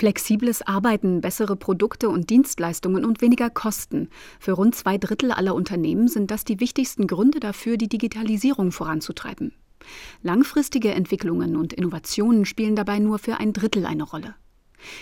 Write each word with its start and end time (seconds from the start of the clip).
Flexibles 0.00 0.62
Arbeiten, 0.62 1.20
bessere 1.20 1.56
Produkte 1.56 2.08
und 2.08 2.30
Dienstleistungen 2.30 3.04
und 3.04 3.20
weniger 3.20 3.50
Kosten. 3.50 4.08
Für 4.38 4.52
rund 4.52 4.74
zwei 4.74 4.96
Drittel 4.96 5.30
aller 5.30 5.54
Unternehmen 5.54 6.08
sind 6.08 6.30
das 6.30 6.46
die 6.46 6.58
wichtigsten 6.58 7.06
Gründe 7.06 7.38
dafür, 7.38 7.76
die 7.76 7.90
Digitalisierung 7.90 8.72
voranzutreiben. 8.72 9.52
Langfristige 10.22 10.94
Entwicklungen 10.94 11.54
und 11.54 11.74
Innovationen 11.74 12.46
spielen 12.46 12.76
dabei 12.76 12.98
nur 12.98 13.18
für 13.18 13.40
ein 13.40 13.52
Drittel 13.52 13.84
eine 13.84 14.04
Rolle. 14.04 14.34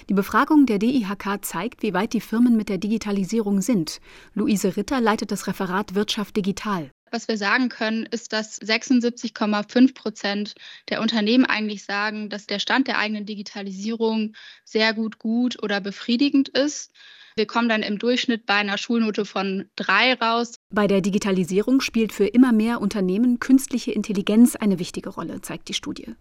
Die 0.08 0.14
Befragung 0.14 0.66
der 0.66 0.80
DIHK 0.80 1.38
zeigt, 1.42 1.84
wie 1.84 1.94
weit 1.94 2.12
die 2.12 2.20
Firmen 2.20 2.56
mit 2.56 2.68
der 2.68 2.78
Digitalisierung 2.78 3.60
sind. 3.60 4.00
Luise 4.34 4.76
Ritter 4.76 5.00
leitet 5.00 5.30
das 5.30 5.46
Referat 5.46 5.94
Wirtschaft 5.94 6.36
Digital. 6.36 6.90
Was 7.10 7.28
wir 7.28 7.38
sagen 7.38 7.68
können, 7.68 8.06
ist, 8.06 8.32
dass 8.32 8.60
76,5 8.60 9.94
Prozent 9.94 10.54
der 10.88 11.00
Unternehmen 11.00 11.44
eigentlich 11.44 11.84
sagen, 11.84 12.28
dass 12.28 12.46
der 12.46 12.58
Stand 12.58 12.86
der 12.88 12.98
eigenen 12.98 13.26
Digitalisierung 13.26 14.34
sehr 14.64 14.94
gut, 14.94 15.18
gut 15.18 15.62
oder 15.62 15.80
befriedigend 15.80 16.48
ist. 16.48 16.92
Wir 17.38 17.46
kommen 17.46 17.68
dann 17.68 17.84
im 17.84 18.00
Durchschnitt 18.00 18.46
bei 18.46 18.54
einer 18.54 18.78
Schulnote 18.78 19.24
von 19.24 19.66
drei 19.76 20.14
raus. 20.14 20.56
Bei 20.74 20.88
der 20.88 21.00
Digitalisierung 21.00 21.80
spielt 21.80 22.12
für 22.12 22.26
immer 22.26 22.52
mehr 22.52 22.80
Unternehmen 22.80 23.38
künstliche 23.38 23.92
Intelligenz 23.92 24.56
eine 24.56 24.80
wichtige 24.80 25.10
Rolle, 25.10 25.40
zeigt 25.40 25.68
die 25.68 25.74
Studie. 25.74 26.16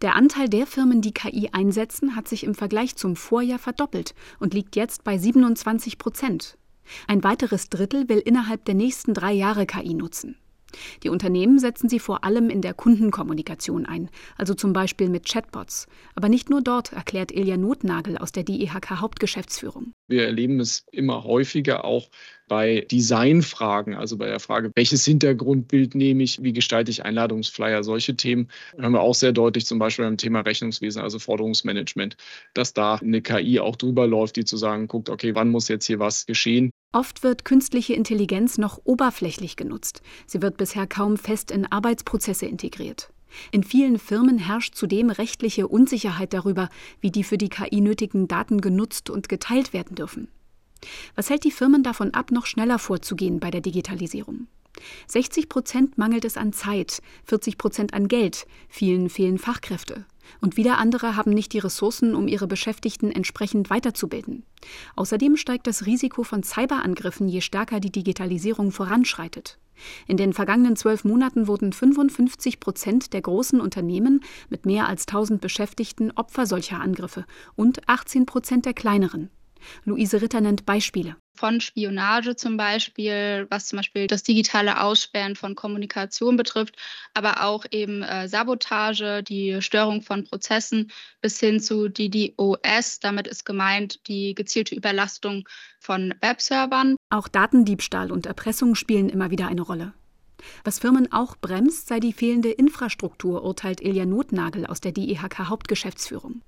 Der 0.00 0.16
Anteil 0.16 0.48
der 0.48 0.66
Firmen, 0.66 1.02
die 1.02 1.12
KI 1.12 1.50
einsetzen, 1.52 2.16
hat 2.16 2.28
sich 2.28 2.44
im 2.44 2.54
Vergleich 2.54 2.96
zum 2.96 3.14
Vorjahr 3.14 3.58
verdoppelt 3.58 4.14
und 4.38 4.54
liegt 4.54 4.74
jetzt 4.74 5.04
bei 5.04 5.18
27 5.18 5.98
Prozent. 5.98 6.56
Ein 7.06 7.24
weiteres 7.24 7.68
Drittel 7.68 8.08
will 8.08 8.18
innerhalb 8.18 8.64
der 8.64 8.74
nächsten 8.74 9.14
drei 9.14 9.32
Jahre 9.32 9.66
KI 9.66 9.94
nutzen. 9.94 10.36
Die 11.02 11.08
Unternehmen 11.08 11.58
setzen 11.58 11.88
sie 11.88 11.98
vor 11.98 12.24
allem 12.24 12.50
in 12.50 12.60
der 12.60 12.74
Kundenkommunikation 12.74 13.86
ein, 13.86 14.10
also 14.36 14.54
zum 14.54 14.72
Beispiel 14.72 15.08
mit 15.08 15.26
Chatbots. 15.26 15.86
Aber 16.14 16.28
nicht 16.28 16.50
nur 16.50 16.62
dort, 16.62 16.92
erklärt 16.92 17.32
Ilja 17.32 17.56
Notnagel 17.56 18.18
aus 18.18 18.32
der 18.32 18.44
DIHK 18.44 19.00
Hauptgeschäftsführung. 19.00 19.92
Wir 20.08 20.26
erleben 20.26 20.60
es 20.60 20.84
immer 20.92 21.24
häufiger 21.24 21.84
auch 21.84 22.08
bei 22.48 22.86
Designfragen, 22.90 23.94
also 23.94 24.18
bei 24.18 24.26
der 24.26 24.40
Frage, 24.40 24.70
welches 24.74 25.04
Hintergrundbild 25.04 25.94
nehme 25.94 26.22
ich, 26.22 26.42
wie 26.42 26.52
gestalte 26.52 26.90
ich 26.90 27.04
Einladungsflyer, 27.04 27.82
solche 27.82 28.16
Themen 28.16 28.48
hören 28.76 28.92
wir 28.92 29.00
auch 29.00 29.14
sehr 29.14 29.32
deutlich, 29.32 29.64
zum 29.66 29.78
Beispiel 29.78 30.04
beim 30.04 30.18
Thema 30.18 30.40
Rechnungswesen, 30.40 31.00
also 31.00 31.18
Forderungsmanagement, 31.18 32.16
dass 32.52 32.74
da 32.74 32.96
eine 32.96 33.22
KI 33.22 33.60
auch 33.60 33.76
drüber 33.76 34.06
läuft, 34.06 34.36
die 34.36 34.44
zu 34.44 34.56
sagen 34.56 34.88
guckt, 34.88 35.08
okay, 35.08 35.34
wann 35.34 35.50
muss 35.50 35.68
jetzt 35.68 35.86
hier 35.86 35.98
was 35.98 36.26
geschehen. 36.26 36.70
Oft 36.94 37.24
wird 37.24 37.44
künstliche 37.44 37.92
Intelligenz 37.94 38.56
noch 38.56 38.80
oberflächlich 38.84 39.56
genutzt. 39.56 40.00
Sie 40.28 40.42
wird 40.42 40.56
bisher 40.56 40.86
kaum 40.86 41.16
fest 41.16 41.50
in 41.50 41.66
Arbeitsprozesse 41.66 42.46
integriert. 42.46 43.12
In 43.50 43.64
vielen 43.64 43.98
Firmen 43.98 44.38
herrscht 44.38 44.76
zudem 44.76 45.10
rechtliche 45.10 45.66
Unsicherheit 45.66 46.32
darüber, 46.32 46.68
wie 47.00 47.10
die 47.10 47.24
für 47.24 47.36
die 47.36 47.48
KI 47.48 47.80
nötigen 47.80 48.28
Daten 48.28 48.60
genutzt 48.60 49.10
und 49.10 49.28
geteilt 49.28 49.72
werden 49.72 49.96
dürfen. 49.96 50.28
Was 51.16 51.30
hält 51.30 51.42
die 51.42 51.50
Firmen 51.50 51.82
davon 51.82 52.14
ab, 52.14 52.30
noch 52.30 52.46
schneller 52.46 52.78
vorzugehen 52.78 53.40
bei 53.40 53.50
der 53.50 53.60
Digitalisierung? 53.60 54.46
60 55.08 55.48
Prozent 55.48 55.98
mangelt 55.98 56.24
es 56.24 56.36
an 56.36 56.52
Zeit, 56.52 57.02
40 57.24 57.58
Prozent 57.58 57.92
an 57.92 58.06
Geld, 58.06 58.46
vielen 58.68 59.10
fehlen 59.10 59.38
Fachkräfte. 59.38 60.06
Und 60.40 60.56
wieder 60.56 60.78
andere 60.78 61.16
haben 61.16 61.32
nicht 61.32 61.52
die 61.52 61.58
Ressourcen, 61.58 62.14
um 62.14 62.28
ihre 62.28 62.46
Beschäftigten 62.46 63.10
entsprechend 63.10 63.70
weiterzubilden. 63.70 64.44
Außerdem 64.96 65.36
steigt 65.36 65.66
das 65.66 65.86
Risiko 65.86 66.22
von 66.22 66.42
Cyberangriffen, 66.42 67.28
je 67.28 67.40
stärker 67.40 67.80
die 67.80 67.92
Digitalisierung 67.92 68.72
voranschreitet. 68.72 69.58
In 70.06 70.16
den 70.16 70.32
vergangenen 70.32 70.76
zwölf 70.76 71.04
Monaten 71.04 71.48
wurden 71.48 71.72
55 71.72 72.60
Prozent 72.60 73.12
der 73.12 73.22
großen 73.22 73.60
Unternehmen 73.60 74.22
mit 74.48 74.66
mehr 74.66 74.88
als 74.88 75.06
1000 75.08 75.40
Beschäftigten 75.40 76.12
Opfer 76.12 76.46
solcher 76.46 76.80
Angriffe 76.80 77.24
und 77.56 77.88
18 77.88 78.26
Prozent 78.26 78.66
der 78.66 78.74
kleineren. 78.74 79.30
Luise 79.84 80.20
Ritter 80.22 80.40
nennt 80.40 80.66
Beispiele. 80.66 81.16
Von 81.36 81.60
Spionage 81.60 82.36
zum 82.36 82.56
Beispiel, 82.56 83.46
was 83.50 83.66
zum 83.66 83.78
Beispiel 83.78 84.06
das 84.06 84.22
digitale 84.22 84.80
Aussperren 84.80 85.34
von 85.34 85.56
Kommunikation 85.56 86.36
betrifft, 86.36 86.76
aber 87.12 87.42
auch 87.44 87.64
eben 87.70 88.02
äh, 88.02 88.28
Sabotage, 88.28 89.22
die 89.22 89.60
Störung 89.60 90.02
von 90.02 90.24
Prozessen 90.24 90.92
bis 91.20 91.40
hin 91.40 91.58
zu 91.58 91.88
DDoS. 91.88 93.00
Damit 93.00 93.26
ist 93.26 93.44
gemeint 93.44 94.06
die 94.06 94.34
gezielte 94.34 94.76
Überlastung 94.76 95.48
von 95.80 96.14
Webservern. 96.20 96.94
Auch 97.10 97.26
Datendiebstahl 97.26 98.12
und 98.12 98.26
Erpressung 98.26 98.76
spielen 98.76 99.08
immer 99.08 99.30
wieder 99.30 99.48
eine 99.48 99.62
Rolle. 99.62 99.92
Was 100.64 100.78
Firmen 100.78 101.12
auch 101.12 101.36
bremst, 101.36 101.88
sei 101.88 102.00
die 102.00 102.12
fehlende 102.12 102.50
Infrastruktur, 102.50 103.44
urteilt 103.44 103.80
Ilja 103.80 104.06
Notnagel 104.06 104.66
aus 104.66 104.80
der 104.80 104.92
DIHK 104.92 105.48
Hauptgeschäftsführung. 105.48 106.42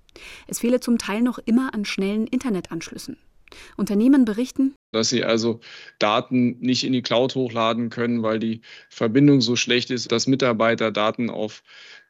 Es 0.47 0.61
fehle 0.61 0.81
zum 0.81 0.99
Teil 0.99 1.23
noch 1.23 1.39
immer 1.39 1.75
an 1.75 1.84
schnellen 1.84 2.27
Internetanschlüssen. 2.27 3.17
Unternehmen 3.77 4.25
berichten, 4.25 4.75
dass 4.93 5.09
sie 5.09 5.25
also 5.25 5.61
Daten 5.99 6.59
nicht 6.59 6.85
in 6.85 6.93
die 6.93 7.03
Cloud 7.03 7.35
hochladen 7.35 7.91
können, 7.91 8.23
weil 8.23 8.39
die 8.39 8.61
Verbindung 8.89 9.41
so 9.41 9.56
schlecht 9.56 9.91
ist, 9.91 10.11
dass 10.11 10.27
Mitarbeiter 10.27 10.91
Daten 10.91 11.31
auf 11.31 11.62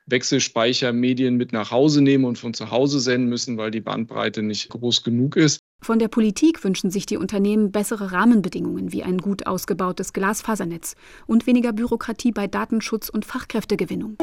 Wechselspeichermedien 0.07 1.37
mit 1.37 1.53
nach 1.53 1.71
Hause 1.71 2.01
nehmen 2.01 2.25
und 2.25 2.39
von 2.39 2.55
zu 2.55 2.71
Hause 2.71 3.01
senden 3.01 3.29
müssen, 3.29 3.59
weil 3.59 3.71
die 3.71 3.81
Bandbreite 3.81 4.43
nicht 4.43 4.69
groß 4.69 5.03
genug 5.03 5.37
ist. 5.37 5.61
Von 5.83 5.99
der 5.99 6.09
Politik 6.09 6.65
wünschen 6.65 6.91
sich 6.91 7.07
die 7.07 7.17
Unternehmen 7.17 7.71
bessere 7.71 8.11
Rahmenbedingungen 8.13 8.93
wie 8.93 9.03
ein 9.03 9.19
gut 9.19 9.47
ausgebautes 9.47 10.13
Glasfasernetz 10.13 10.95
und 11.27 11.47
weniger 11.47 11.73
Bürokratie 11.73 12.33
bei 12.33 12.47
Datenschutz 12.47 13.09
und 13.09 13.25
Fachkräftegewinnung. 13.25 14.17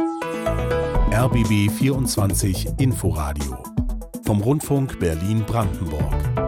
RBB 1.12 1.72
24 1.72 2.68
Inforadio 2.80 3.64
vom 4.26 4.42
Rundfunk 4.42 5.00
Berlin-Brandenburg. 5.00 6.43